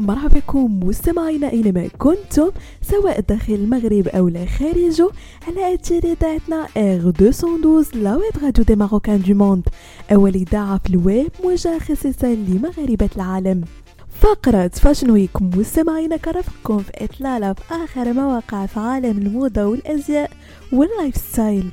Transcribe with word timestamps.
مرحبا 0.00 0.38
بكم 0.38 0.80
مستمعينا 0.84 1.50
اينما 1.52 1.88
كنتم 1.98 2.50
سواء 2.82 3.20
داخل 3.20 3.54
المغرب 3.54 4.08
أو 4.08 4.28
لا 4.28 4.46
خارجه 4.46 5.08
على 5.48 5.74
أثير 5.74 6.04
إذاعتنا 6.04 6.66
R 6.76 7.06
212 7.06 7.96
la 7.98 8.16
web 8.16 8.44
radio 8.44 8.64
des 8.64 8.76
Marocains 8.76 9.22
du 9.22 9.34
monde 9.34 9.68
أول 10.12 10.34
إذاعة 10.34 10.78
في 10.78 10.90
الويب 10.90 11.30
موجهه 11.44 11.78
خصيصا 11.78 12.26
لمغاربة 12.26 13.08
العالم. 13.16 13.64
فقرة 14.20 14.68
fashion 14.68 15.10
week 15.10 15.42
مستمعينا 15.42 16.16
كنرافقكم 16.16 16.78
في 16.78 16.90
إطلالة 17.04 17.52
في 17.52 17.62
آخر 17.84 18.12
ما 18.12 18.25
وقع 18.25 18.66
في 18.66 18.80
عالم 18.80 19.18
الموضة 19.18 19.64
والأزياء 19.66 20.30
وال 20.72 21.16
lifestyle 21.16 21.70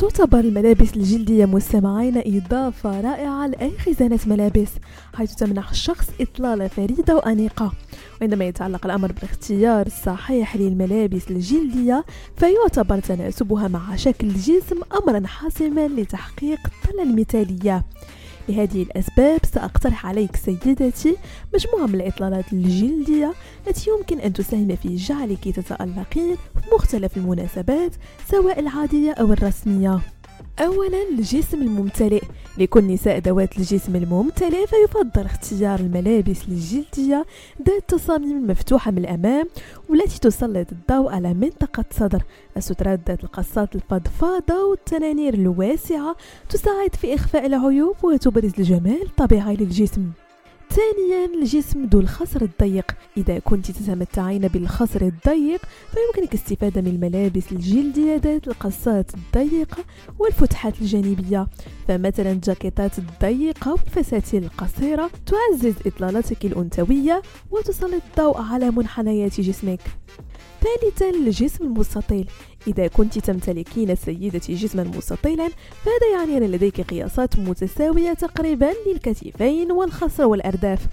تعتبر 0.00 0.40
الملابس 0.40 0.96
الجلدية 0.96 1.46
مستمعين 1.46 2.22
إضافة 2.26 3.00
رائعة 3.00 3.46
لأي 3.46 3.78
خزانة 3.78 4.18
ملابس 4.26 4.68
حيث 5.14 5.34
تمنح 5.34 5.70
الشخص 5.70 6.10
إطلالة 6.20 6.68
فريدة 6.68 7.16
وأنيقة. 7.16 7.72
وعندما 8.20 8.44
يتعلق 8.44 8.86
الأمر 8.86 9.12
بالاختيار 9.12 9.86
الصحيح 9.86 10.56
للملابس 10.56 11.30
الجلدية 11.30 12.04
فيعتبر 12.36 12.98
تناسبها 12.98 13.68
مع 13.68 13.96
شكل 13.96 14.26
الجسم 14.26 14.76
أمرا 15.02 15.26
حاسما 15.26 15.88
لتحقيق 15.88 16.58
الطلة 16.66 17.02
المثالية. 17.02 17.84
لهذه 18.48 18.82
الأسباب 18.82 19.40
سأقترح 19.54 20.06
عليك 20.06 20.36
سيدتي 20.36 21.16
مجموعة 21.54 21.86
من 21.86 21.94
الإطلالات 21.94 22.52
الجلدية 22.52 23.34
التي 23.66 23.90
يمكن 23.90 24.20
أن 24.20 24.32
تساهم 24.32 24.76
في 24.76 24.96
جعلك 24.96 25.48
تتألقين 25.48 26.34
في 26.34 26.74
مختلف 26.74 27.16
المناسبات 27.16 27.92
سواء 28.30 28.60
العادية 28.60 29.12
أو 29.12 29.32
الرسمية. 29.32 30.00
أولا 30.60 31.08
الجسم 31.10 31.62
الممتلئ. 31.62 32.22
لكل 32.58 32.86
نساء 32.86 33.18
ذوات 33.18 33.58
الجسم 33.58 33.96
الممتلئ 33.96 34.66
فيفضل 34.66 35.24
اختيار 35.24 35.80
الملابس 35.80 36.48
الجلدية 36.48 37.26
ذات 37.68 37.84
تصاميم 37.88 38.46
مفتوحة 38.46 38.90
من 38.90 38.98
الأمام 38.98 39.46
والتي 39.88 40.20
تسلط 40.20 40.66
الضوء 40.72 41.12
على 41.12 41.34
منطقة 41.34 41.84
صدر. 41.90 42.22
السترات 42.56 43.00
ذات 43.08 43.24
القصات 43.24 43.74
الفضفاضة 43.74 44.64
والتنانير 44.64 45.34
الواسعة 45.34 46.16
تساعد 46.48 46.94
في 46.94 47.14
إخفاء 47.14 47.46
العيوب 47.46 47.96
وتبرز 48.02 48.52
الجمال 48.58 49.02
الطبيعي 49.02 49.56
للجسم. 49.56 50.10
ثانيا 50.70 51.42
الجسم 51.42 51.84
ذو 51.84 52.00
الخصر 52.00 52.42
الضيق. 52.42 52.92
إذا 53.16 53.38
كنت 53.38 53.70
تتمتعين 53.70 54.48
بالخصر 54.48 55.00
الضيق 55.00 55.60
فيمكنك 55.92 56.34
الاستفادة 56.34 56.80
من 56.80 56.88
الملابس 56.88 57.52
الجلدية 57.52 58.16
ذات 58.16 58.48
القصات 58.48 59.10
الضيقة 59.14 59.84
والفتحات 60.18 60.80
الجانبية. 60.80 61.46
فمثلا 61.88 62.32
الجاكيتات 62.32 62.98
الضيقة 62.98 63.70
والفساتين 63.70 64.44
القصيرة 64.44 65.10
تعزز 65.26 65.74
إطلالتك 65.86 66.44
الأنثوية 66.44 67.22
وتسلط 67.50 68.02
الضوء 68.10 68.40
على 68.40 68.70
منحنيات 68.70 69.40
جسمك. 69.40 69.80
ثالثا 70.60 71.10
الجسم 71.10 71.64
المستطيل. 71.64 72.30
إذا 72.66 72.86
كنت 72.86 73.18
تمتلكين 73.18 73.94
سيدتي 73.94 74.54
جسما 74.54 74.82
مستطيلا 74.82 75.48
فهذا 75.84 76.18
يعني 76.18 76.36
أن 76.36 76.50
لديك 76.50 76.80
قياسات 76.80 77.38
متساوية 77.38 78.12
تقريبا 78.12 78.72
للكتفين 78.86 79.72
والخصر 79.72 80.26
والأرداف. 80.26 80.86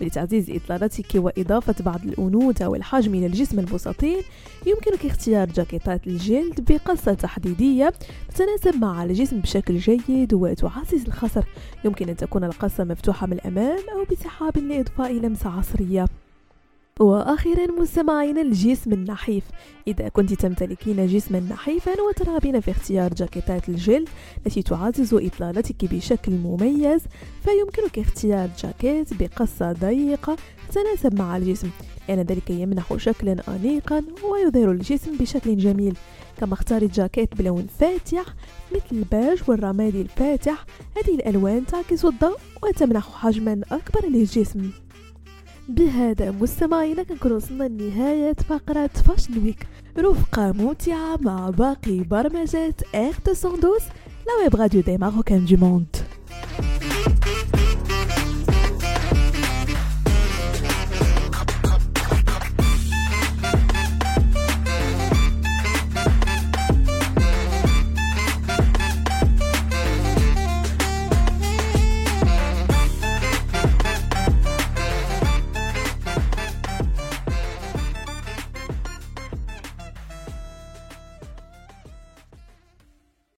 ولتعزيز 0.00 0.50
إطلالتك 0.50 1.14
وإضافة 1.14 1.74
بعض 1.84 2.04
الأنوثة 2.04 2.68
والحجم 2.68 3.14
إلى 3.14 3.26
الجسم 3.26 3.58
المستطيل 3.58 4.24
يمكنك 4.66 5.06
اختيار 5.06 5.48
جاكيتات 5.48 6.06
الجلد 6.06 6.72
بقصة 6.72 7.14
تحديدية 7.14 7.92
تتناسب 8.34 8.80
مع 8.80 9.04
الجسم 9.04 9.40
بشكل 9.40 9.78
جيد 9.78 10.34
وتعزز 10.34 11.04
الخصر. 11.06 11.44
يمكن 11.84 12.08
أن 12.08 12.16
تكون 12.16 12.44
القصة 12.44 12.84
مفتوحة 12.84 13.26
من 13.26 13.32
الأمام 13.32 13.78
أو 13.78 14.04
بسحاب 14.10 14.58
لإضفاء 14.58 15.12
لمسة 15.12 15.50
عصرية. 15.50 16.06
وأخيرا 17.00 17.66
مستمعين 17.80 18.38
الجسم 18.38 18.92
النحيف. 18.92 19.44
إذا 19.86 20.08
كنت 20.08 20.34
تمتلكين 20.34 21.06
جسما 21.06 21.40
نحيفا 21.40 21.92
وترغبين 22.02 22.60
في 22.60 22.70
اختيار 22.70 23.14
جاكيتات 23.14 23.68
الجلد 23.68 24.08
التي 24.46 24.62
تعزز 24.62 25.14
إطلالتك 25.14 25.84
بشكل 25.84 26.32
مميز 26.32 27.00
فيمكنك 27.44 27.98
اختيار 27.98 28.48
جاكيت 28.58 29.14
بقصة 29.14 29.72
ضيقة 29.72 30.36
تتناسب 30.68 31.18
مع 31.18 31.36
الجسم. 31.36 31.70
لأن 32.08 32.20
ذلك 32.20 32.50
يمنح 32.50 32.96
شكلا 32.96 33.36
أنيقا 33.48 34.02
ويظهر 34.30 34.70
الجسم 34.70 35.16
بشكل 35.16 35.56
جميل. 35.56 35.96
كما 36.40 36.52
اختار 36.54 36.84
جاكيت 36.84 37.34
بلون 37.34 37.66
فاتح 37.80 38.24
مثل 38.74 38.84
الباج 38.92 39.38
والرمادي 39.48 40.00
الفاتح 40.00 40.64
هذه 40.96 41.14
الألوان 41.14 41.66
تعكس 41.66 42.04
الضوء 42.04 42.38
وتمنح 42.62 43.08
حجما 43.12 43.60
أكبر 43.72 44.08
للجسم. 44.08 44.70
بهذا 45.68 46.30
مستمعينا 46.30 47.02
كنكون 47.02 47.32
وصلنا 47.32 47.64
لنهاية 47.64 48.32
فقرة 48.34 48.86
fashion 48.86 49.44
week 49.44 49.66
رفقة 49.98 50.52
ممتعة 50.52 51.16
مع 51.20 51.50
باقي 51.50 52.00
برمجات 52.00 52.82
R 52.94 53.12
212 53.26 53.84
لا 54.26 54.42
ويب 54.42 54.56
راديو 54.56 54.80
دي 54.80 54.98
ماروكان 54.98 55.44
دي 55.44 55.56
موند. 55.56 55.96